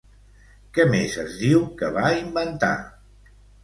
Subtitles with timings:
[0.77, 2.77] Què més es diu que va inventar?